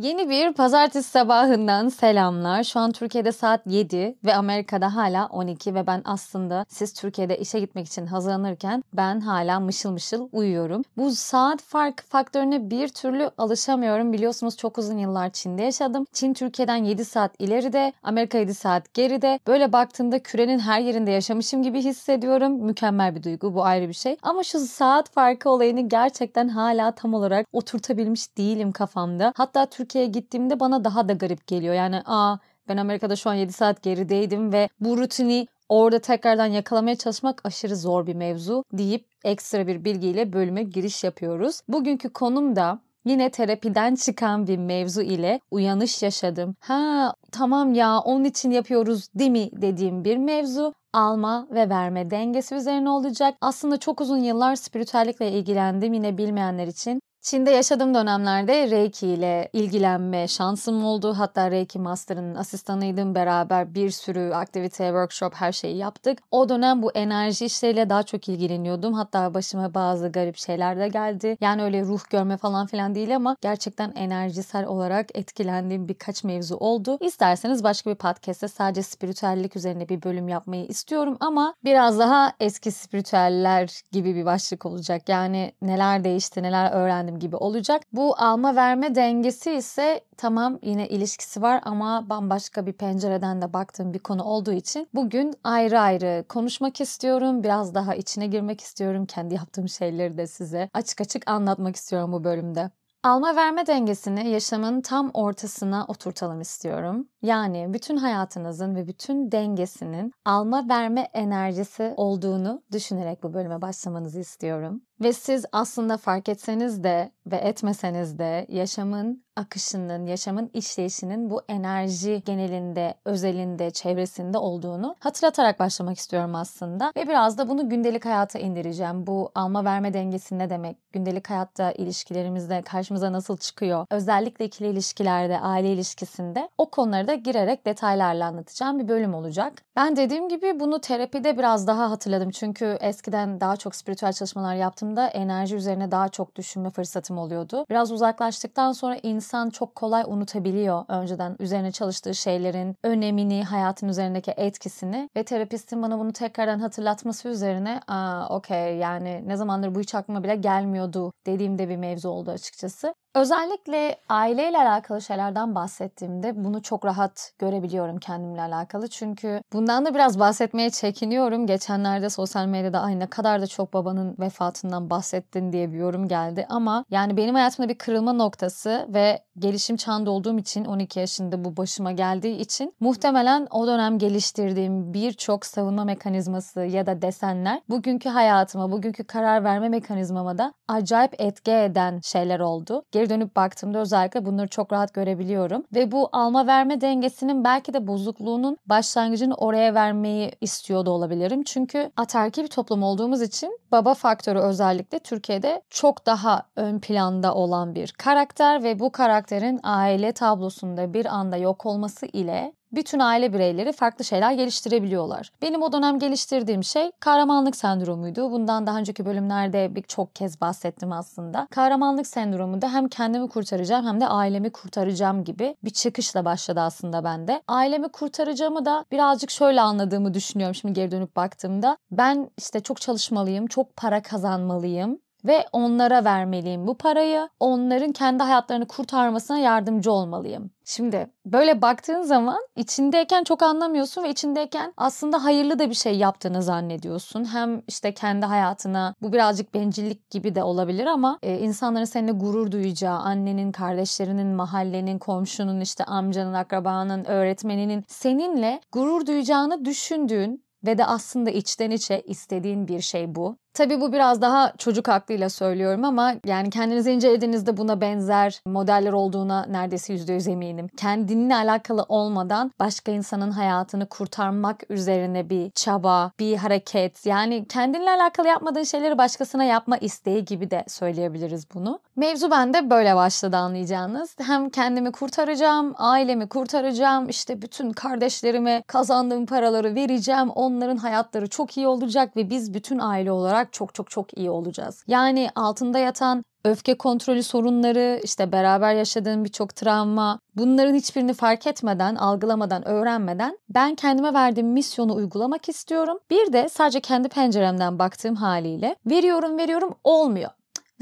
[0.00, 2.64] Yeni bir pazartesi sabahından selamlar.
[2.64, 7.60] Şu an Türkiye'de saat 7 ve Amerika'da hala 12 ve ben aslında siz Türkiye'de işe
[7.60, 10.82] gitmek için hazırlanırken ben hala mışıl mışıl uyuyorum.
[10.96, 14.12] Bu saat fark faktörüne bir türlü alışamıyorum.
[14.12, 16.06] Biliyorsunuz çok uzun yıllar Çin'de yaşadım.
[16.12, 19.38] Çin Türkiye'den 7 saat ileride, Amerika 7 saat geride.
[19.46, 22.52] Böyle baktığımda kürenin her yerinde yaşamışım gibi hissediyorum.
[22.52, 24.16] Mükemmel bir duygu bu ayrı bir şey.
[24.22, 29.32] Ama şu saat farkı olayını gerçekten hala tam olarak oturtabilmiş değilim kafamda.
[29.36, 31.74] Hatta Türkiye Türkiye'ye gittiğimde bana daha da garip geliyor.
[31.74, 32.36] Yani aa
[32.68, 37.76] ben Amerika'da şu an 7 saat gerideydim ve bu rutini orada tekrardan yakalamaya çalışmak aşırı
[37.76, 41.60] zor bir mevzu deyip ekstra bir bilgiyle bölüme giriş yapıyoruz.
[41.68, 46.56] Bugünkü konum da Yine terapiden çıkan bir mevzu ile uyanış yaşadım.
[46.60, 52.54] Ha tamam ya onun için yapıyoruz değil mi dediğim bir mevzu alma ve verme dengesi
[52.54, 53.34] üzerine olacak.
[53.40, 57.00] Aslında çok uzun yıllar spiritüellikle ilgilendim yine bilmeyenler için.
[57.22, 61.14] Çin'de yaşadığım dönemlerde Reiki ile ilgilenme şansım oldu.
[61.18, 63.14] Hatta Reiki Master'ın asistanıydım.
[63.14, 66.18] Beraber bir sürü aktivite, workshop her şeyi yaptık.
[66.30, 68.94] O dönem bu enerji işleriyle daha çok ilgileniyordum.
[68.94, 71.36] Hatta başıma bazı garip şeyler de geldi.
[71.40, 76.98] Yani öyle ruh görme falan filan değil ama gerçekten enerjisel olarak etkilendiğim birkaç mevzu oldu.
[77.00, 82.72] İsterseniz başka bir podcast'te sadece spiritüellik üzerine bir bölüm yapmayı istiyorum ama biraz daha eski
[82.72, 85.08] spiritüeller gibi bir başlık olacak.
[85.08, 87.82] Yani neler değişti, neler öğrendim öğrendim gibi olacak.
[87.92, 93.92] Bu alma verme dengesi ise tamam yine ilişkisi var ama bambaşka bir pencereden de baktığım
[93.92, 97.42] bir konu olduğu için bugün ayrı ayrı konuşmak istiyorum.
[97.42, 99.06] Biraz daha içine girmek istiyorum.
[99.06, 102.70] Kendi yaptığım şeyleri de size açık açık anlatmak istiyorum bu bölümde.
[103.02, 107.08] Alma verme dengesini yaşamın tam ortasına oturtalım istiyorum.
[107.22, 114.82] Yani bütün hayatınızın ve bütün dengesinin alma verme enerjisi olduğunu düşünerek bu bölüme başlamanızı istiyorum.
[115.00, 122.22] Ve siz aslında fark etseniz de ve etmeseniz de yaşamın akışının, yaşamın işleyişinin bu enerji
[122.26, 126.92] genelinde, özelinde, çevresinde olduğunu hatırlatarak başlamak istiyorum aslında.
[126.96, 129.06] Ve biraz da bunu gündelik hayata indireceğim.
[129.06, 130.76] Bu alma verme dengesi ne demek?
[130.92, 133.86] Gündelik hayatta ilişkilerimizde karşımıza nasıl çıkıyor?
[133.90, 139.52] Özellikle ikili ilişkilerde, aile ilişkisinde o konuları da girerek detaylarla anlatacağım bir bölüm olacak.
[139.76, 142.30] Ben dediğim gibi bunu terapide biraz daha hatırladım.
[142.30, 144.54] Çünkü eskiden daha çok spiritüel çalışmalar
[144.90, 147.66] yaptığımda enerji üzerine daha çok düşünme fırsatım oluyordu.
[147.70, 155.08] Biraz uzaklaştıktan sonra insan çok kolay unutabiliyor önceden üzerine çalıştığı şeylerin önemini, hayatın üzerindeki etkisini
[155.16, 160.22] ve terapistin bana bunu tekrardan hatırlatması üzerine aa okey yani ne zamandır bu hiç aklıma
[160.22, 162.94] bile gelmiyordu dediğimde bir mevzu oldu açıkçası.
[163.14, 168.88] Özellikle aileyle alakalı şeylerden bahsettiğimde bunu çok rahat görebiliyorum kendimle alakalı.
[168.88, 171.46] Çünkü bundan da biraz bahsetmeye çekiniyorum.
[171.46, 176.46] Geçenlerde sosyal medyada ay ne kadar da çok babanın vefatından bahsettin diye bir yorum geldi.
[176.48, 181.56] Ama yani benim hayatımda bir kırılma noktası ve gelişim çağında olduğum için 12 yaşında bu
[181.56, 188.72] başıma geldiği için muhtemelen o dönem geliştirdiğim birçok savunma mekanizması ya da desenler bugünkü hayatıma,
[188.72, 192.82] bugünkü karar verme mekanizmama da acayip etki eden şeyler oldu.
[192.92, 197.86] Geri dönüp baktığımda özellikle bunları çok rahat görebiliyorum ve bu alma verme dengesinin belki de
[197.86, 201.42] bozukluğunun başlangıcını oraya vermeyi istiyor da olabilirim.
[201.42, 207.74] Çünkü atarki bir toplum olduğumuz için baba faktörü özellikle Türkiye'de çok daha ön planda olan
[207.74, 208.90] bir karakter ve bu
[209.30, 215.30] karakterin aile tablosunda bir anda yok olması ile bütün aile bireyleri farklı şeyler geliştirebiliyorlar.
[215.42, 218.30] Benim o dönem geliştirdiğim şey kahramanlık sendromuydu.
[218.30, 221.48] Bundan daha önceki bölümlerde birçok kez bahsettim aslında.
[221.50, 227.42] Kahramanlık sendromunda hem kendimi kurtaracağım hem de ailemi kurtaracağım gibi bir çıkışla başladı aslında bende.
[227.48, 231.76] Ailemi kurtaracağımı da birazcık şöyle anladığımı düşünüyorum şimdi geri dönüp baktığımda.
[231.90, 237.28] Ben işte çok çalışmalıyım, çok para kazanmalıyım ve onlara vermeliyim bu parayı.
[237.40, 240.50] Onların kendi hayatlarını kurtarmasına yardımcı olmalıyım.
[240.64, 246.42] Şimdi böyle baktığın zaman içindeyken çok anlamıyorsun ve içindeyken aslında hayırlı da bir şey yaptığını
[246.42, 247.24] zannediyorsun.
[247.24, 252.50] Hem işte kendi hayatına bu birazcık bencillik gibi de olabilir ama e, insanların seninle gurur
[252.50, 260.84] duyacağı, annenin, kardeşlerinin, mahallenin, komşunun, işte amcanın, akrabanın, öğretmeninin seninle gurur duyacağını düşündüğün ve de
[260.84, 263.36] aslında içten içe istediğin bir şey bu.
[263.54, 269.46] Tabii bu biraz daha çocuk aklıyla söylüyorum ama yani kendinizi incelediğinizde buna benzer modeller olduğuna
[269.46, 270.68] neredeyse %100 eminim.
[270.76, 278.28] Kendinle alakalı olmadan başka insanın hayatını kurtarmak üzerine bir çaba, bir hareket yani kendinle alakalı
[278.28, 281.80] yapmadığın şeyleri başkasına yapma isteği gibi de söyleyebiliriz bunu.
[281.96, 284.16] Mevzu bende böyle başladı anlayacağınız.
[284.26, 291.66] Hem kendimi kurtaracağım, ailemi kurtaracağım, işte bütün kardeşlerime kazandığım paraları vereceğim, onların hayatları çok iyi
[291.68, 294.84] olacak ve biz bütün aile olarak olarak çok çok çok iyi olacağız.
[294.86, 301.94] Yani altında yatan öfke kontrolü sorunları, işte beraber yaşadığın birçok travma, bunların hiçbirini fark etmeden,
[301.94, 305.98] algılamadan, öğrenmeden ben kendime verdiğim misyonu uygulamak istiyorum.
[306.10, 310.30] Bir de sadece kendi penceremden baktığım haliyle veriyorum veriyorum olmuyor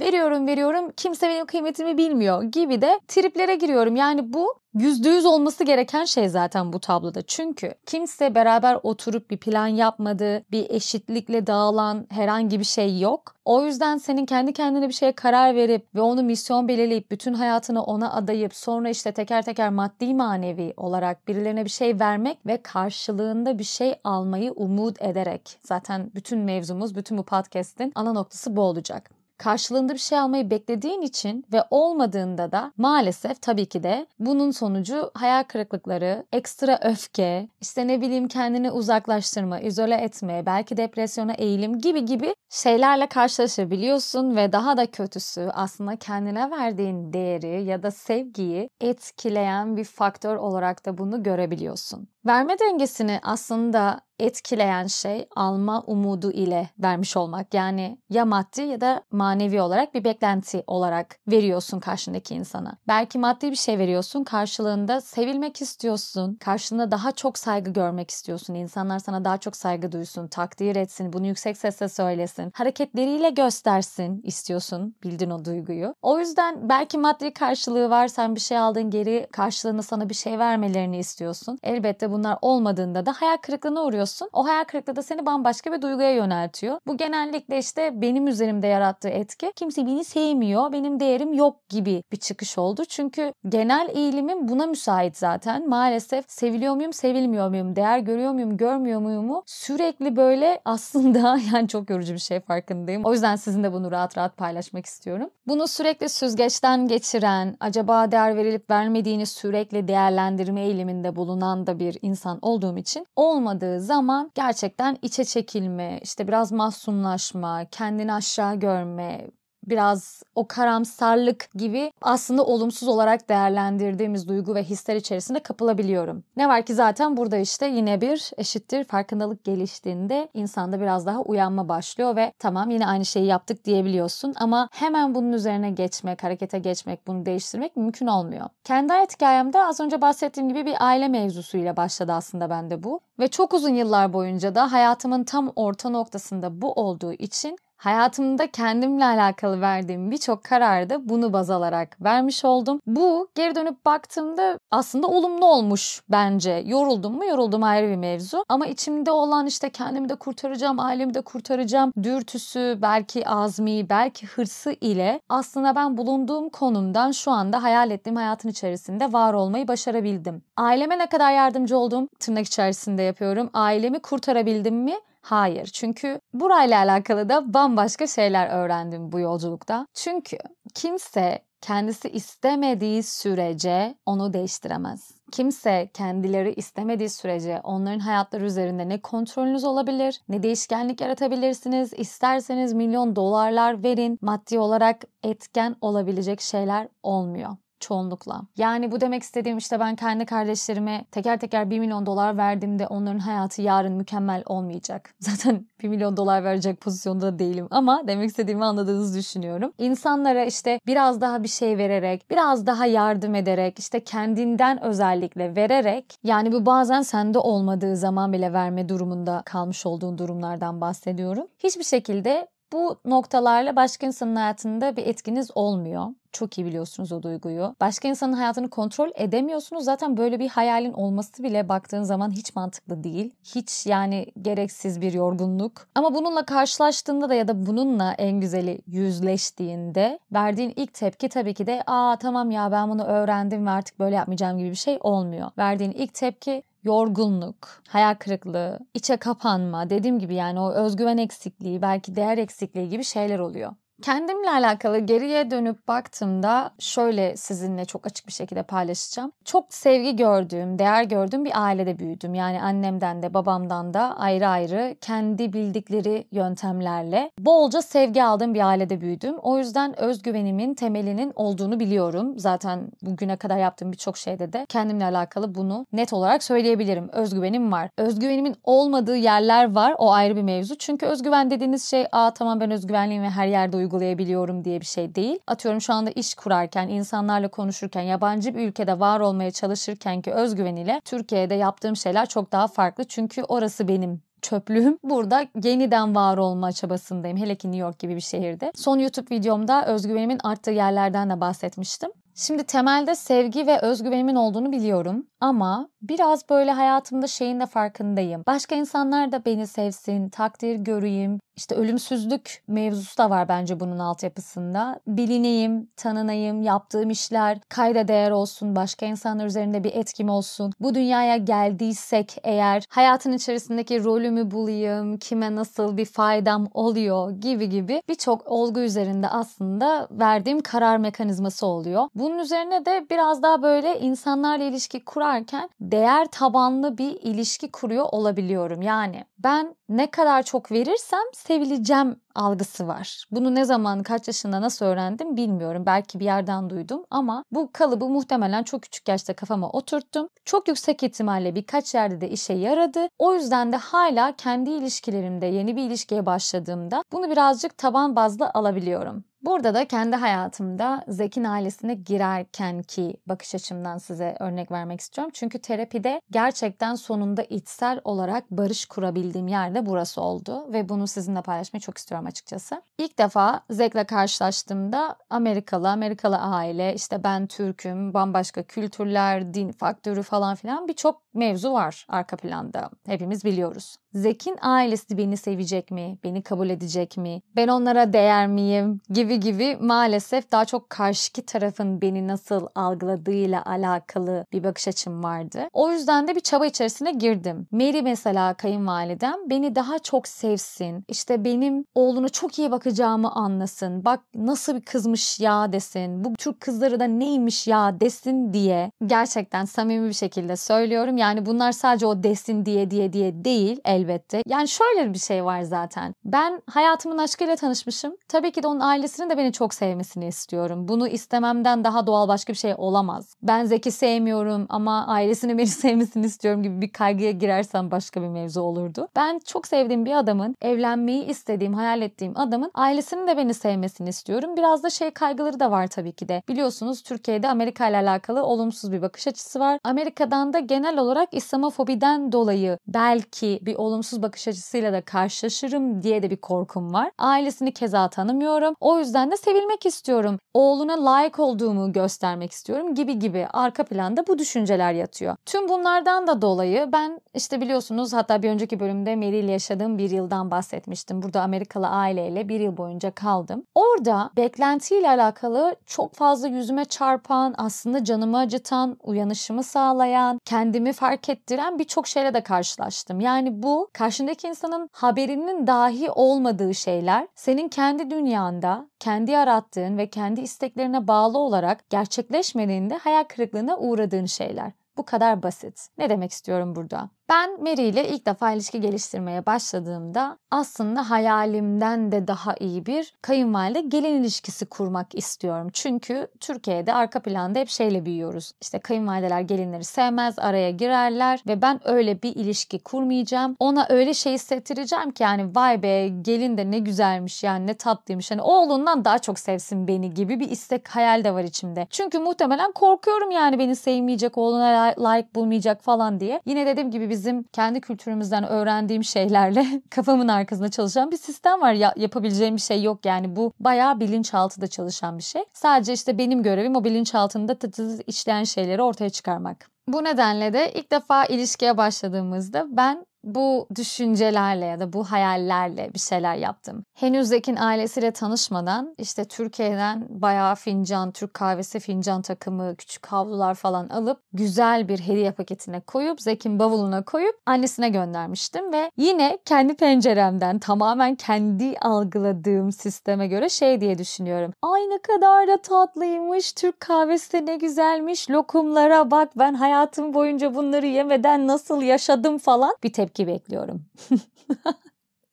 [0.01, 3.97] veriyorum veriyorum kimse benim kıymetimi bilmiyor gibi de triplere giriyorum.
[3.97, 7.23] Yani bu yüzde yüz olması gereken şey zaten bu tabloda.
[7.23, 13.35] Çünkü kimse beraber oturup bir plan yapmadı, bir eşitlikle dağılan herhangi bir şey yok.
[13.45, 17.83] O yüzden senin kendi kendine bir şeye karar verip ve onu misyon belirleyip bütün hayatını
[17.85, 23.59] ona adayıp sonra işte teker teker maddi manevi olarak birilerine bir şey vermek ve karşılığında
[23.59, 25.59] bir şey almayı umut ederek.
[25.63, 31.03] Zaten bütün mevzumuz, bütün bu podcast'in ana noktası bu olacak karşılığında bir şey almayı beklediğin
[31.03, 37.87] için ve olmadığında da maalesef tabii ki de bunun sonucu hayal kırıklıkları, ekstra öfke, işte
[37.87, 44.77] ne bileyim kendini uzaklaştırma, izole etme, belki depresyona eğilim gibi gibi şeylerle karşılaşabiliyorsun ve daha
[44.77, 51.23] da kötüsü aslında kendine verdiğin değeri ya da sevgiyi etkileyen bir faktör olarak da bunu
[51.23, 52.09] görebiliyorsun.
[52.27, 57.55] Verme dengesini aslında etkileyen şey alma umudu ile vermiş olmak.
[57.55, 62.77] Yani ya maddi ya da manevi olarak bir beklenti olarak veriyorsun karşındaki insana.
[62.89, 66.35] Belki maddi bir şey veriyorsun karşılığında sevilmek istiyorsun.
[66.35, 68.55] Karşılığında daha çok saygı görmek istiyorsun.
[68.55, 72.53] İnsanlar sana daha çok saygı duysun, takdir etsin, bunu yüksek sesle söylesin.
[72.55, 74.95] Hareketleriyle göstersin istiyorsun.
[75.03, 75.95] Bildin o duyguyu.
[76.03, 78.09] O yüzden belki maddi karşılığı var.
[78.09, 81.59] Sen bir şey aldın geri karşılığında sana bir şey vermelerini istiyorsun.
[81.63, 84.08] Elbette bunlar olmadığında da hayal kırıklığına uğruyorsun.
[84.33, 86.79] O hayal kırıklığı da seni bambaşka bir duyguya yöneltiyor.
[86.87, 89.53] Bu genellikle işte benim üzerimde yarattığı etki.
[89.57, 92.85] Kimse beni sevmiyor, benim değerim yok gibi bir çıkış oldu.
[92.85, 95.69] Çünkü genel eğilimim buna müsait zaten.
[95.69, 101.91] Maalesef seviliyor muyum, sevilmiyor muyum, değer görüyor muyum, görmüyor muyumu sürekli böyle aslında yani çok
[101.91, 103.05] yorucu bir şey farkındayım.
[103.05, 105.31] O yüzden sizinle bunu rahat rahat paylaşmak istiyorum.
[105.47, 112.39] Bunu sürekli süzgeçten geçiren, acaba değer verilip vermediğini sürekli değerlendirme eğiliminde bulunan da bir insan
[112.43, 113.98] olduğum için olmadığı zaman
[114.35, 119.27] gerçekten içe çekilme, işte biraz mahzunlaşma, kendini aşağı görme,
[119.71, 126.25] biraz o karamsarlık gibi aslında olumsuz olarak değerlendirdiğimiz duygu ve hisler içerisinde kapılabiliyorum.
[126.37, 131.69] Ne var ki zaten burada işte yine bir eşittir farkındalık geliştiğinde insanda biraz daha uyanma
[131.69, 137.07] başlıyor ve tamam yine aynı şeyi yaptık diyebiliyorsun ama hemen bunun üzerine geçmek, harekete geçmek,
[137.07, 138.47] bunu değiştirmek mümkün olmuyor.
[138.65, 143.01] Kendi hayat hikayemde az önce bahsettiğim gibi bir aile mevzusuyla başladı aslında bende bu.
[143.19, 149.05] Ve çok uzun yıllar boyunca da hayatımın tam orta noktasında bu olduğu için Hayatımda kendimle
[149.05, 152.81] alakalı verdiğim birçok kararı da bunu baz alarak vermiş oldum.
[152.87, 156.63] Bu geri dönüp baktığımda aslında olumlu olmuş bence.
[156.67, 157.25] Yoruldum mu?
[157.25, 158.45] Yoruldum ayrı bir mevzu.
[158.49, 164.73] Ama içimde olan işte kendimi de kurtaracağım, ailemi de kurtaracağım dürtüsü, belki azmi, belki hırsı
[164.81, 170.43] ile aslında ben bulunduğum konumdan şu anda hayal ettiğim hayatın içerisinde var olmayı başarabildim.
[170.57, 173.51] Aileme ne kadar yardımcı oldum tırnak içerisinde yapıyorum.
[173.53, 174.95] Ailemi kurtarabildim mi?
[175.23, 175.67] Hayır.
[175.67, 179.87] Çünkü burayla alakalı da bambaşka şeyler öğrendim bu yolculukta.
[179.95, 180.37] Çünkü
[180.75, 185.11] kimse kendisi istemediği sürece onu değiştiremez.
[185.33, 191.93] Kimse kendileri istemediği sürece onların hayatları üzerinde ne kontrolünüz olabilir, ne değişkenlik yaratabilirsiniz.
[191.93, 198.43] İsterseniz milyon dolarlar verin, maddi olarak etken olabilecek şeyler olmuyor çoğunlukla.
[198.57, 203.19] Yani bu demek istediğim işte ben kendi kardeşlerime teker teker 1 milyon dolar verdiğimde onların
[203.19, 205.15] hayatı yarın mükemmel olmayacak.
[205.21, 209.73] Zaten 1 milyon dolar verecek pozisyonda değilim ama demek istediğimi anladığınızı düşünüyorum.
[209.79, 216.15] İnsanlara işte biraz daha bir şey vererek, biraz daha yardım ederek, işte kendinden özellikle vererek
[216.23, 221.47] yani bu bazen sende olmadığı zaman bile verme durumunda kalmış olduğun durumlardan bahsediyorum.
[221.59, 226.07] Hiçbir şekilde bu noktalarla başka insanın hayatında bir etkiniz olmuyor.
[226.33, 227.75] Çok iyi biliyorsunuz o duyguyu.
[227.81, 229.85] Başka insanın hayatını kontrol edemiyorsunuz.
[229.85, 233.35] Zaten böyle bir hayalin olması bile baktığın zaman hiç mantıklı değil.
[233.55, 235.89] Hiç yani gereksiz bir yorgunluk.
[235.95, 241.67] Ama bununla karşılaştığında da ya da bununla en güzeli yüzleştiğinde verdiğin ilk tepki tabii ki
[241.67, 245.51] de aa tamam ya ben bunu öğrendim ve artık böyle yapmayacağım gibi bir şey olmuyor.
[245.59, 252.17] Verdiğin ilk tepki yorgunluk, hayal kırıklığı, içe kapanma, dediğim gibi yani o özgüven eksikliği, belki
[252.17, 253.73] değer eksikliği gibi şeyler oluyor.
[254.03, 259.33] Kendimle alakalı geriye dönüp baktığımda şöyle sizinle çok açık bir şekilde paylaşacağım.
[259.45, 262.35] Çok sevgi gördüğüm, değer gördüğüm bir ailede büyüdüm.
[262.35, 269.01] Yani annemden de babamdan da ayrı ayrı kendi bildikleri yöntemlerle bolca sevgi aldığım bir ailede
[269.01, 269.39] büyüdüm.
[269.39, 272.39] O yüzden özgüvenimin temelinin olduğunu biliyorum.
[272.39, 277.09] Zaten bugüne kadar yaptığım birçok şeyde de kendimle alakalı bunu net olarak söyleyebilirim.
[277.13, 277.91] Özgüvenim var.
[277.97, 279.95] Özgüvenimin olmadığı yerler var.
[279.99, 280.79] O ayrı bir mevzu.
[280.79, 285.15] Çünkü özgüven dediğiniz şey aa tamam ben özgüvenliyim ve her yerde uygulayabiliyorum diye bir şey
[285.15, 285.39] değil.
[285.47, 291.01] Atıyorum şu anda iş kurarken, insanlarla konuşurken, yabancı bir ülkede var olmaya çalışırken ki özgüveniyle
[291.05, 293.05] Türkiye'de yaptığım şeyler çok daha farklı.
[293.05, 294.99] Çünkü orası benim çöplüğüm.
[295.03, 297.37] Burada yeniden var olma çabasındayım.
[297.37, 298.73] Hele ki New York gibi bir şehirde.
[298.75, 302.11] Son YouTube videomda özgüvenimin arttığı yerlerden de bahsetmiştim.
[302.41, 308.43] Şimdi temelde sevgi ve özgüvenimin olduğunu biliyorum ama biraz böyle hayatımda şeyin de farkındayım.
[308.47, 311.41] Başka insanlar da beni sevsin, takdir göreyim.
[311.57, 315.01] İşte ölümsüzlük mevzusu da var bence bunun altyapısında.
[315.07, 320.73] Bilineyim, tanınayım, yaptığım işler kayda değer olsun, başka insanlar üzerinde bir etkim olsun.
[320.81, 328.03] Bu dünyaya geldiysek eğer hayatın içerisindeki rolümü bulayım, kime nasıl bir faydam oluyor gibi gibi
[328.09, 332.09] birçok olgu üzerinde aslında verdiğim karar mekanizması oluyor.
[332.29, 338.83] Bunun üzerine de biraz daha böyle insanlarla ilişki kurarken değer tabanlı bir ilişki kuruyor olabiliyorum.
[338.83, 343.25] Yani ben ne kadar çok verirsem sevileceğim algısı var.
[343.31, 345.83] Bunu ne zaman kaç yaşında nasıl öğrendim bilmiyorum.
[345.87, 350.29] Belki bir yerden duydum ama bu kalıbı muhtemelen çok küçük yaşta kafama oturttum.
[350.45, 353.09] Çok yüksek ihtimalle birkaç yerde de işe yaradı.
[353.19, 359.25] O yüzden de hala kendi ilişkilerimde yeni bir ilişkiye başladığımda bunu birazcık taban bazlı alabiliyorum.
[359.43, 365.31] Burada da kendi hayatımda Zek'in ailesine girerken ki bakış açımdan size örnek vermek istiyorum.
[365.35, 371.81] Çünkü terapide gerçekten sonunda içsel olarak barış kurabildiğim yerde burası oldu ve bunu sizinle paylaşmayı
[371.81, 372.83] çok istiyorum açıkçası.
[372.99, 380.55] İlk defa Zek'le karşılaştığımda Amerikalı, Amerikalı aile, işte ben Türk'üm, bambaşka kültürler, din faktörü falan
[380.55, 382.91] filan birçok mevzu var arka planda.
[383.07, 383.97] Hepimiz biliyoruz.
[384.15, 386.19] Zek'in ailesi beni sevecek mi?
[386.25, 387.43] Beni kabul edecek mi?
[387.57, 389.01] Ben onlara değer miyim?
[389.11, 395.69] Gibi gibi maalesef daha çok karşıki tarafın beni nasıl algıladığıyla alakalı bir bakış açım vardı.
[395.73, 397.67] O yüzden de bir çaba içerisine girdim.
[397.71, 401.05] Mary mesela kayınvalidem beni daha çok sevsin.
[401.09, 404.05] İşte benim oğlunu çok iyi bakacağımı anlasın.
[404.05, 406.25] Bak nasıl bir kızmış ya desin.
[406.25, 411.17] Bu Türk kızları da neymiş ya desin diye gerçekten samimi bir şekilde söylüyorum.
[411.17, 414.43] Yani bunlar sadece o desin diye diye diye değil elbette.
[414.47, 416.15] Yani şöyle bir şey var zaten.
[416.25, 418.17] Ben hayatımın aşkıyla tanışmışım.
[418.29, 420.89] Tabii ki de onun ailesinin de beni çok sevmesini istiyorum.
[420.89, 423.37] Bunu istememden daha doğal başka bir şey olamaz.
[423.43, 428.61] Ben Zeki sevmiyorum ama ailesinin beni sevmesini istiyorum gibi bir kaygıya girersem başka bir mevzu
[428.61, 429.09] olurdu.
[429.17, 434.57] Ben çok sevdiğim bir adamın, evlenmeyi istediğim, hayal ettiğim adamın ailesinin de beni sevmesini istiyorum.
[434.57, 436.43] Biraz da şey kaygıları da var tabii ki de.
[436.49, 439.79] Biliyorsunuz Türkiye'de Amerika ile alakalı olumsuz bir bakış açısı var.
[439.85, 446.31] Amerika'dan da genel olarak İslamofobiden dolayı belki bir olumsuz bakış açısıyla da karşılaşırım diye de
[446.31, 447.11] bir korkum var.
[447.19, 448.75] Ailesini keza tanımıyorum.
[448.81, 450.39] O yüzden de sevilmek istiyorum.
[450.55, 455.37] Oğluna layık olduğumu göstermek istiyorum gibi gibi arka planda bu düşünceler yatıyor.
[455.47, 460.11] Tüm bunlardan da dolayı ben işte biliyorsunuz hatta bir önceki bölümde Mary ile yaşadığım bir
[460.11, 461.23] yıldan bahsetmiştim.
[461.23, 463.63] Burada Amerikalı aileyle bir yıl boyunca kaldım.
[463.75, 471.79] Orada beklentiyle alakalı çok fazla yüzüme çarpan, aslında canımı acıtan, uyanışımı sağlayan, kendimi fark ettiren
[471.79, 473.21] birçok şeyle de karşılaştım.
[473.21, 480.41] Yani bu karşındaki insanın haberinin dahi olmadığı şeyler senin kendi dünyanda, kendi yarattığın ve kendi
[480.41, 484.73] isteklerine bağlı olarak gerçekleşmediğinde hayal kırıklığına uğradığın şeyler.
[484.97, 485.89] Bu kadar basit.
[485.99, 487.11] Ne demek istiyorum burada?
[487.29, 493.81] Ben Mary ile ilk defa ilişki geliştirmeye başladığımda aslında hayalimden de daha iyi bir kayınvalide
[493.81, 495.69] gelin ilişkisi kurmak istiyorum.
[495.73, 498.53] Çünkü Türkiye'de arka planda hep şeyle büyüyoruz.
[498.61, 503.57] İşte kayınvalideler gelinleri sevmez, araya girerler ve ben öyle bir ilişki kurmayacağım.
[503.59, 508.31] Ona öyle şey hissettireceğim ki yani vay be gelin de ne güzelmiş yani ne tatlıymış.
[508.31, 511.87] Hani oğlundan daha çok sevsin beni gibi bir istek hayal de var içimde.
[511.91, 516.41] Çünkü muhtemelen korkuyorum yani beni sevmeyecek, oğluna layık bulmayacak falan diye.
[516.47, 521.73] Yine dediğim gibi bizim kendi kültürümüzden öğrendiğim şeylerle kafamın arkasında çalışan bir sistem var.
[521.73, 525.43] Ya, yapabileceğim bir şey yok yani bu bayağı bilinçaltıda çalışan bir şey.
[525.53, 529.71] Sadece işte benim görevim o bilinçaltında tıtı işleyen şeyleri ortaya çıkarmak.
[529.89, 535.99] Bu nedenle de ilk defa ilişkiye başladığımızda ben bu düşüncelerle ya da bu hayallerle bir
[535.99, 536.85] şeyler yaptım.
[536.95, 543.89] Henüz Zek'in ailesiyle tanışmadan işte Türkiye'den bayağı fincan, Türk kahvesi fincan takımı, küçük havlular falan
[543.89, 550.59] alıp güzel bir hediye paketine koyup Zek'in bavuluna koyup annesine göndermiştim ve yine kendi penceremden
[550.59, 554.53] tamamen kendi algıladığım sisteme göre şey diye düşünüyorum.
[554.63, 556.53] Ay ne kadar da tatlıymış.
[556.53, 558.31] Türk kahvesi ne güzelmiş.
[558.31, 563.85] Lokumlara bak ben hayatım boyunca bunları yemeden nasıl yaşadım falan bir tepki bekliyorum.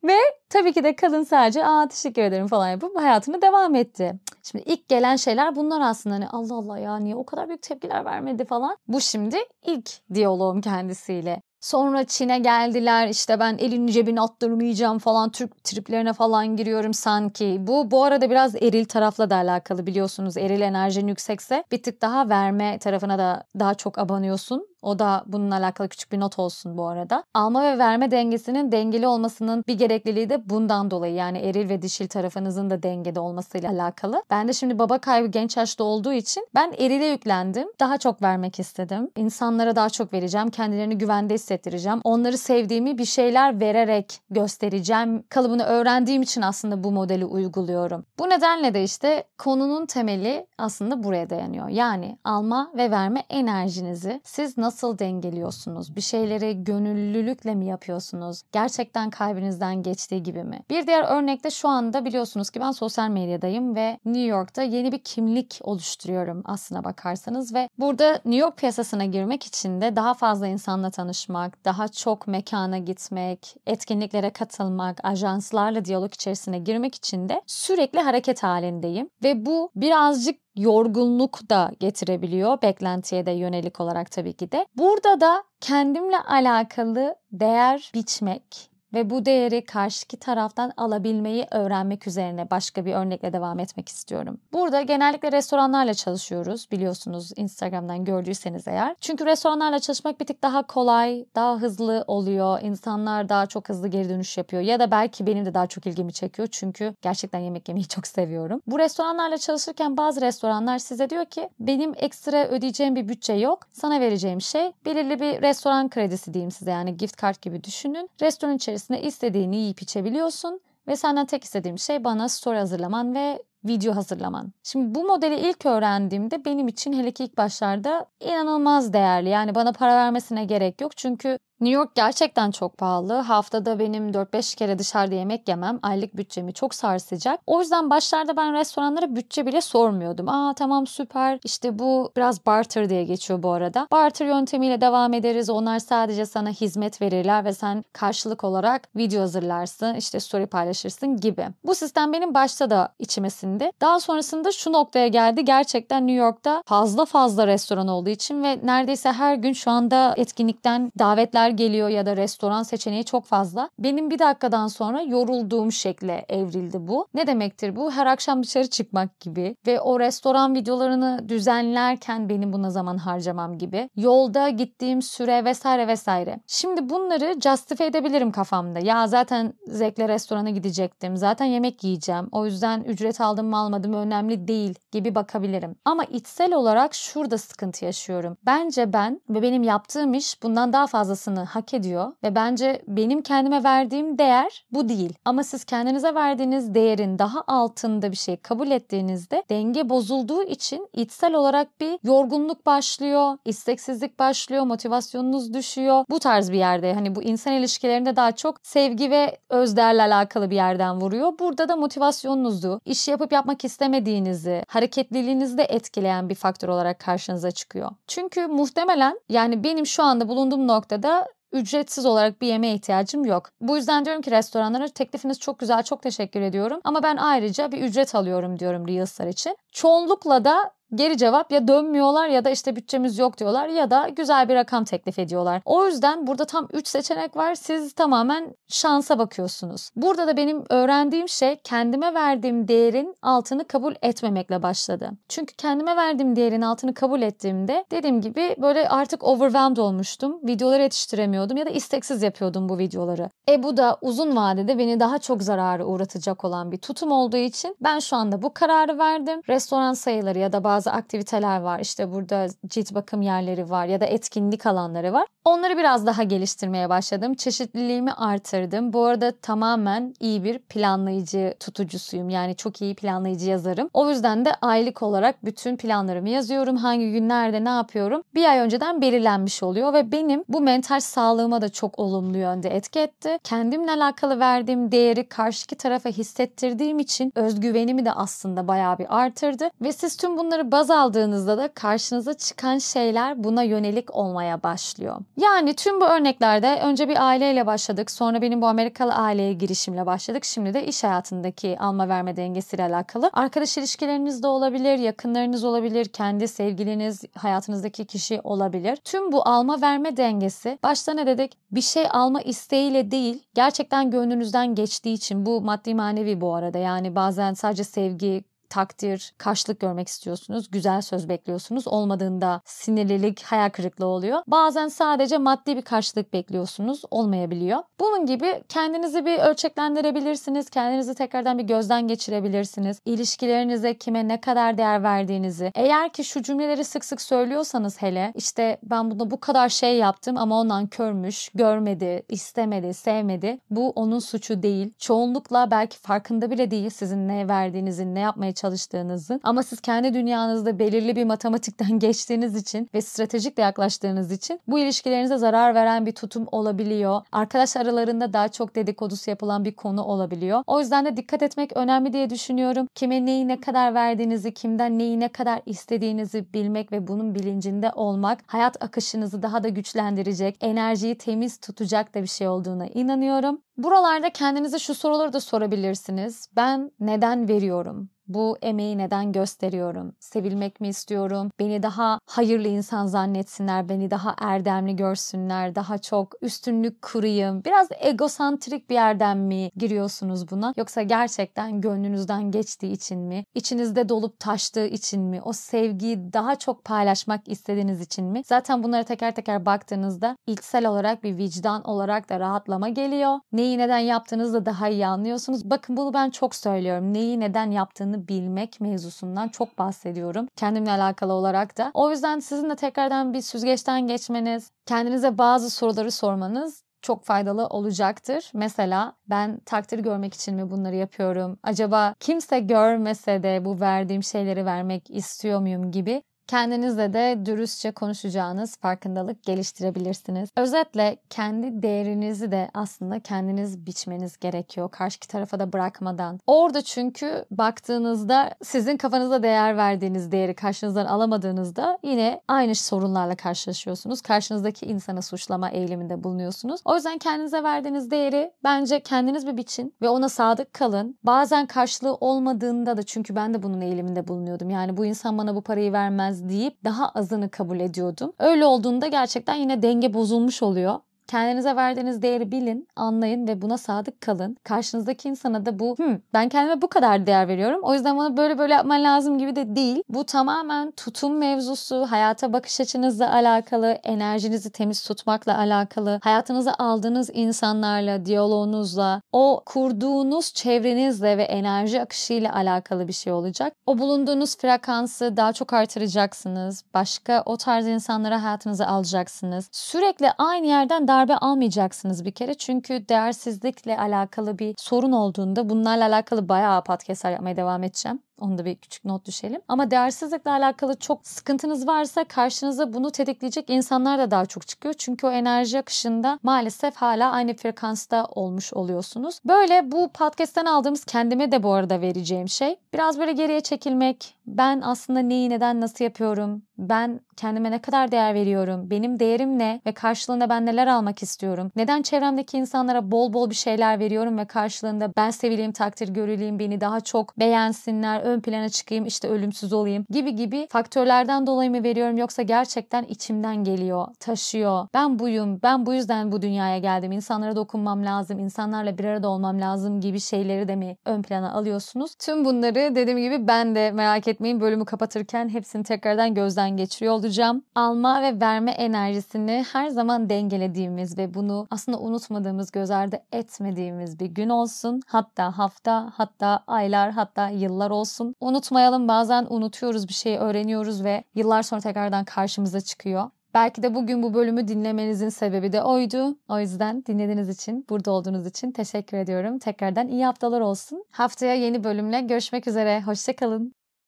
[0.04, 0.18] Ve
[0.50, 4.20] tabii ki de kadın sadece aa teşekkür ederim falan yapıp hayatını devam etti.
[4.44, 8.06] Şimdi ilk gelen şeyler bunlar aslında hani Allah Allah ya niye o kadar büyük tepkiler
[8.06, 8.77] vermedi falan.
[8.88, 11.42] Bu şimdi ilk diyaloğum kendisiyle.
[11.65, 17.58] Sonra Çin'e geldiler işte ben elini cebine attırmayacağım falan Türk triplerine falan giriyorum sanki.
[17.60, 22.30] Bu bu arada biraz eril tarafla da alakalı biliyorsunuz eril enerjin yüksekse bir tık daha
[22.30, 24.68] verme tarafına da daha çok abanıyorsun.
[24.86, 27.24] O da bununla alakalı küçük bir not olsun bu arada.
[27.34, 31.13] Alma ve verme dengesinin dengeli olmasının bir gerekliliği de bundan dolayı.
[31.13, 34.24] Yani eril ve dişil tarafınızın da dengede olmasıyla alakalı.
[34.30, 37.68] Ben de şimdi baba kaybı genç yaşta olduğu için ben erile yüklendim.
[37.80, 39.10] Daha çok vermek istedim.
[39.15, 40.50] İnsanlara daha çok vereceğim.
[40.50, 42.01] Kendilerini güvende hissettireceğim.
[42.04, 45.24] Onları sevdiğimi bir şeyler vererek göstereceğim.
[45.30, 48.06] Kalıbını öğrendiğim için aslında bu modeli uyguluyorum.
[48.20, 51.70] Bu nedenle de işte konunun temeli aslında buraya dayanıyor.
[51.70, 55.96] Yani alma ve verme enerjinizi siz nasıl nasıl dengeliyorsunuz?
[55.96, 58.41] Bir şeyleri gönüllülükle mi yapıyorsunuz?
[58.51, 60.62] Gerçekten kalbinizden geçtiği gibi mi?
[60.70, 65.00] Bir diğer örnekte şu anda biliyorsunuz ki ben sosyal medyadayım ve New York'ta yeni bir
[65.00, 70.91] kimlik oluşturuyorum aslına bakarsanız ve burada New York piyasasına girmek için de daha fazla insanla
[70.91, 78.44] tanışmak, daha çok mekana gitmek, etkinliklere katılmak, ajanslarla diyalog içerisine girmek için de sürekli hareket
[78.44, 84.65] halindeyim ve bu birazcık yorgunluk da getirebiliyor beklentiye de yönelik olarak tabii ki de.
[84.77, 92.86] Burada da kendimle alakalı değer biçmek, ve bu değeri karşıki taraftan alabilmeyi öğrenmek üzerine başka
[92.86, 94.38] bir örnekle devam etmek istiyorum.
[94.54, 98.96] Burada genellikle restoranlarla çalışıyoruz biliyorsunuz Instagram'dan gördüyseniz eğer.
[99.01, 102.62] Çünkü restoranlarla çalışmak bir tık daha kolay, daha hızlı oluyor.
[102.62, 106.13] İnsanlar daha çok hızlı geri dönüş yapıyor ya da belki benim de daha çok ilgimi
[106.13, 108.62] çekiyor çünkü gerçekten yemek yemeyi çok seviyorum.
[108.68, 113.60] Bu restoranlarla çalışırken bazı restoranlar size diyor ki benim ekstra ödeyeceğim bir bütçe yok.
[113.74, 118.10] Sana vereceğim şey belirli bir restoran kredisi diyeyim size yani gift card gibi düşünün.
[118.22, 123.39] Restoran içerisinde içerisinde istediğini yiyip içebiliyorsun ve senden tek istediğim şey bana story hazırlaman ve
[123.63, 124.54] video hazırlaman.
[124.63, 129.30] Şimdi bu modeli ilk öğrendiğimde benim için hele ki ilk başlarda inanılmaz değerli.
[129.30, 130.98] Yani bana para vermesine gerek yok.
[130.98, 133.13] Çünkü New York gerçekten çok pahalı.
[133.13, 137.39] Haftada benim 4-5 kere dışarıda yemek yemem aylık bütçemi çok sarsacak.
[137.47, 140.29] O yüzden başlarda ben restoranlara bütçe bile sormuyordum.
[140.29, 143.88] Aa tamam süper işte bu biraz barter diye geçiyor bu arada.
[143.91, 145.50] Barter yöntemiyle devam ederiz.
[145.50, 151.47] Onlar sadece sana hizmet verirler ve sen karşılık olarak video hazırlarsın işte story paylaşırsın gibi.
[151.65, 153.71] Bu sistem benim başta da içime sindi.
[153.82, 155.45] Daha sonrasında şu noktaya geldi.
[155.45, 160.91] Gerçekten New York'ta fazla fazla restoran olduğu için ve neredeyse her gün şu anda etkinlikten
[160.99, 163.69] davetler yemekler geliyor ya da restoran seçeneği çok fazla.
[163.79, 167.08] Benim bir dakikadan sonra yorulduğum şekle evrildi bu.
[167.13, 167.91] Ne demektir bu?
[167.91, 173.89] Her akşam dışarı çıkmak gibi ve o restoran videolarını düzenlerken benim buna zaman harcamam gibi.
[173.95, 176.39] Yolda gittiğim süre vesaire vesaire.
[176.47, 178.79] Şimdi bunları justify edebilirim kafamda.
[178.79, 181.17] Ya zaten zevkle restorana gidecektim.
[181.17, 182.27] Zaten yemek yiyeceğim.
[182.31, 185.75] O yüzden ücret aldım mı almadım mı önemli değil gibi bakabilirim.
[185.86, 188.38] Ama içsel olarak şurada sıkıntı yaşıyorum.
[188.45, 193.21] Bence ben ve benim yaptığım iş bundan daha fazlasını olmasını hak ediyor ve bence benim
[193.21, 195.13] kendime verdiğim değer bu değil.
[195.26, 201.34] Ama siz kendinize verdiğiniz değerin daha altında bir şey kabul ettiğinizde denge bozulduğu için içsel
[201.34, 206.06] olarak bir yorgunluk başlıyor, isteksizlik başlıyor, motivasyonunuz düşüyor.
[206.10, 210.56] Bu tarz bir yerde hani bu insan ilişkilerinde daha çok sevgi ve özdeğerle alakalı bir
[210.56, 211.34] yerden vuruyor.
[211.39, 217.91] Burada da motivasyonunuzu, iş yapıp yapmak istemediğinizi, hareketliliğinizi de etkileyen bir faktör olarak karşınıza çıkıyor.
[218.08, 221.24] Çünkü muhtemelen yani benim şu anda bulunduğum noktada
[221.56, 223.50] ücretsiz olarak bir yemeğe ihtiyacım yok.
[223.62, 227.82] Bu yüzden diyorum ki restoranlara teklifiniz çok güzel çok teşekkür ediyorum ama ben ayrıca bir
[227.82, 229.58] ücret alıyorum diyorum Reels'lar için.
[229.75, 234.49] Çoğunlukla da geri cevap ya dönmüyorlar ya da işte bütçemiz yok diyorlar ya da güzel
[234.49, 235.61] bir rakam teklif ediyorlar.
[235.65, 237.55] O yüzden burada tam 3 seçenek var.
[237.55, 239.89] Siz tamamen şansa bakıyorsunuz.
[239.95, 245.11] Burada da benim öğrendiğim şey kendime verdiğim değerin altını kabul etmemekle başladı.
[245.29, 250.39] Çünkü kendime verdiğim değerin altını kabul ettiğimde dediğim gibi böyle artık overwhelmed olmuştum.
[250.43, 253.29] Videoları yetiştiremiyordum ya da isteksiz yapıyordum bu videoları.
[253.49, 257.75] E bu da uzun vadede beni daha çok zararı uğratacak olan bir tutum olduğu için
[257.83, 259.41] ben şu anda bu kararı verdim.
[259.49, 261.80] Restoran restoran sayıları ya da bazı aktiviteler var.
[261.80, 265.28] İşte burada cilt bakım yerleri var ya da etkinlik alanları var.
[265.45, 267.34] Onları biraz daha geliştirmeye başladım.
[267.34, 268.93] Çeşitliliğimi artırdım.
[268.93, 272.30] Bu arada tamamen iyi bir planlayıcı tutucusuyum.
[272.30, 273.89] Yani çok iyi planlayıcı yazarım.
[273.93, 276.78] O yüzden de aylık olarak bütün planlarımı yazıyorum.
[276.78, 278.21] Hangi günlerde ne yapıyorum?
[278.36, 282.99] Bir ay önceden belirlenmiş oluyor ve benim bu mental sağlığıma da çok olumlu yönde etki
[282.99, 283.38] etti.
[283.43, 289.21] Kendimle alakalı verdiğim değeri karşıki tarafa hissettirdiğim için özgüvenimi de aslında bayağı bir
[289.56, 289.72] artırdı.
[289.82, 295.18] Ve siz tüm bunları baz aldığınızda da karşınıza çıkan şeyler buna yönelik olmaya başlıyor.
[295.38, 298.12] Yani tüm bu örneklerde önce bir aileyle başladık.
[298.12, 300.46] Sonra benim bu Amerikalı aileye girişimle başladık.
[300.46, 303.30] Şimdi de iş hayatındaki alma verme dengesiyle alakalı.
[303.34, 308.96] Arkadaş ilişkileriniz de olabilir, yakınlarınız olabilir, kendi sevgiliniz, hayatınızdaki kişi olabilir.
[308.96, 311.58] Tüm bu alma verme dengesi başta ne dedik?
[311.72, 316.78] Bir şey alma isteğiyle değil, gerçekten gönlünüzden geçtiği için bu maddi manevi bu arada.
[316.78, 320.71] Yani bazen sadece sevgi, takdir, karşılık görmek istiyorsunuz.
[320.71, 321.88] Güzel söz bekliyorsunuz.
[321.88, 324.41] Olmadığında sinirlilik, hayal kırıklığı oluyor.
[324.47, 327.01] Bazen sadece maddi bir karşılık bekliyorsunuz.
[327.12, 327.80] Olmayabiliyor.
[327.99, 330.69] Bunun gibi kendinizi bir ölçeklendirebilirsiniz.
[330.69, 332.99] Kendinizi tekrardan bir gözden geçirebilirsiniz.
[333.06, 335.71] İlişkilerinize kime ne kadar değer verdiğinizi.
[335.75, 340.38] Eğer ki şu cümleleri sık sık söylüyorsanız hele işte ben buna bu kadar şey yaptım
[340.38, 343.60] ama ondan körmüş, görmedi, istemedi, sevmedi.
[343.69, 344.93] Bu onun suçu değil.
[344.97, 350.80] Çoğunlukla belki farkında bile değil sizin ne verdiğinizin, ne yapmaya çalıştığınızın ama siz kendi dünyanızda
[350.80, 356.12] belirli bir matematikten geçtiğiniz için ve stratejik de yaklaştığınız için bu ilişkilerinize zarar veren bir
[356.12, 357.22] tutum olabiliyor.
[357.32, 360.63] Arkadaş aralarında daha çok dedikodusu yapılan bir konu olabiliyor.
[360.68, 362.88] O yüzden de dikkat etmek önemli diye düşünüyorum.
[362.96, 368.39] Kime neyi ne kadar verdiğinizi, kimden neyi ne kadar istediğinizi bilmek ve bunun bilincinde olmak
[368.48, 373.62] hayat akışınızı daha da güçlendirecek, enerjiyi temiz tutacak da bir şey olduğuna inanıyorum.
[373.78, 376.50] Buralarda kendinize şu soruları da sorabilirsiniz.
[376.56, 378.10] Ben neden veriyorum?
[378.27, 380.15] Bu emeği neden gösteriyorum?
[380.19, 381.51] Sevilmek mi istiyorum?
[381.59, 387.63] Beni daha hayırlı insan zannetsinler, beni daha erdemli görsünler, daha çok üstünlük kurayım.
[387.65, 390.73] Biraz egosantrik bir yerden mi giriyorsunuz buna?
[390.77, 393.45] Yoksa gerçekten gönlünüzden geçtiği için mi?
[393.55, 395.41] İçinizde dolup taştığı için mi?
[395.41, 398.41] O sevgiyi daha çok paylaşmak istediğiniz için mi?
[398.45, 403.39] Zaten bunlara teker teker baktığınızda ilksel olarak bir vicdan olarak da rahatlama geliyor.
[403.51, 405.69] Neyi neden yaptığınızı da daha iyi anlıyorsunuz.
[405.69, 407.13] Bakın bunu ben çok söylüyorum.
[407.13, 410.47] Neyi neden yaptığını olmadığını bilmek mevzusundan çok bahsediyorum.
[410.56, 411.91] Kendimle alakalı olarak da.
[411.93, 418.51] O yüzden sizin de tekrardan bir süzgeçten geçmeniz, kendinize bazı soruları sormanız çok faydalı olacaktır.
[418.54, 421.58] Mesela ben takdir görmek için mi bunları yapıyorum?
[421.63, 428.77] Acaba kimse görmese de bu verdiğim şeyleri vermek istiyor muyum gibi Kendinizle de dürüstçe konuşacağınız
[428.77, 430.49] farkındalık geliştirebilirsiniz.
[430.58, 434.91] Özetle kendi değerinizi de aslında kendiniz biçmeniz gerekiyor.
[434.91, 436.39] Karşı tarafa da bırakmadan.
[436.47, 444.21] Orada çünkü baktığınızda sizin kafanızda değer verdiğiniz değeri karşınızdan alamadığınızda yine aynı sorunlarla karşılaşıyorsunuz.
[444.21, 446.81] Karşınızdaki insanı suçlama eğiliminde bulunuyorsunuz.
[446.86, 451.17] O yüzden kendinize verdiğiniz değeri bence kendiniz bir biçin ve ona sadık kalın.
[451.23, 454.69] Bazen karşılığı olmadığında da çünkü ben de bunun eğiliminde bulunuyordum.
[454.69, 458.34] Yani bu insan bana bu parayı vermez yetmez deyip daha azını kabul ediyordum.
[458.39, 461.00] Öyle olduğunda gerçekten yine denge bozulmuş oluyor.
[461.27, 464.57] Kendinize verdiğiniz değeri bilin, anlayın ve buna sadık kalın.
[464.63, 467.79] Karşınızdaki insana da bu Hı, ben kendime bu kadar değer veriyorum.
[467.83, 470.03] O yüzden bana böyle böyle yapman lazım gibi de değil.
[470.09, 478.25] Bu tamamen tutum mevzusu, hayata bakış açınızla alakalı, enerjinizi temiz tutmakla alakalı, hayatınıza aldığınız insanlarla,
[478.25, 483.73] diyaloğunuzla, o kurduğunuz çevrenizle ve enerji akışıyla alakalı bir şey olacak.
[483.85, 486.83] O bulunduğunuz frekansı daha çok artıracaksınız.
[486.93, 489.69] Başka o tarz insanlara hayatınıza alacaksınız.
[489.71, 492.54] Sürekli aynı yerden darbe almayacaksınız bir kere.
[492.54, 498.19] Çünkü değersizlikle alakalı bir sorun olduğunda bunlarla alakalı bayağı podcastlar yapmaya devam edeceğim.
[498.39, 499.62] Onu da bir küçük not düşelim.
[499.67, 504.93] Ama değersizlikle alakalı çok sıkıntınız varsa karşınıza bunu tetikleyecek insanlar da daha çok çıkıyor.
[504.98, 509.39] Çünkü o enerji akışında maalesef hala aynı frekansta olmuş oluyorsunuz.
[509.45, 512.76] Böyle bu podcast'ten aldığımız kendime de bu arada vereceğim şey.
[512.93, 514.36] Biraz böyle geriye çekilmek.
[514.48, 516.62] Ben aslında neyi neden nasıl yapıyorum?
[516.78, 518.89] Ben kendime ne kadar değer veriyorum?
[518.89, 519.82] Benim değerim ne?
[519.86, 521.71] Ve karşılığında ben neler almak istiyorum?
[521.76, 526.82] Neden çevremdeki insanlara bol bol bir şeyler veriyorum ve karşılığında ben sevileyim, takdir görüleyim, beni
[526.82, 532.17] daha çok beğensinler, ön plana çıkayım, işte ölümsüz olayım gibi gibi faktörlerden dolayı mı veriyorum
[532.17, 534.88] yoksa gerçekten içimden geliyor, taşıyor.
[534.93, 537.11] Ben buyum, ben bu yüzden bu dünyaya geldim.
[537.11, 542.15] İnsanlara dokunmam lazım, insanlarla bir arada olmam lazım gibi şeyleri de mi ön plana alıyorsunuz?
[542.15, 547.63] Tüm bunları dediğim gibi ben de merak etmeyin bölümü kapatırken hepsini tekrardan gözden geçiriyor olacağım.
[547.75, 554.25] Alma ve verme enerjisini her zaman dengelediğimiz ve bunu aslında unutmadığımız, göz ardı etmediğimiz bir
[554.25, 555.01] gün olsun.
[555.07, 558.36] Hatta hafta, hatta aylar, hatta yıllar olsun olsun.
[558.39, 563.30] Unutmayalım bazen unutuyoruz bir şeyi öğreniyoruz ve yıllar sonra tekrardan karşımıza çıkıyor.
[563.54, 566.38] Belki de bugün bu bölümü dinlemenizin sebebi de oydu.
[566.49, 569.60] O yüzden dinlediğiniz için, burada olduğunuz için teşekkür ediyorum.
[569.60, 571.06] Tekrardan iyi haftalar olsun.
[571.12, 573.01] Haftaya yeni bölümle görüşmek üzere.
[573.01, 573.85] Hoşçakalın.